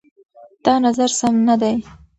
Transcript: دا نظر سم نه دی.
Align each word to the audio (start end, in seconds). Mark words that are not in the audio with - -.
دا 0.65 0.73
نظر 0.85 1.09
سم 1.19 1.35
نه 1.47 1.55
دی. 1.61 1.75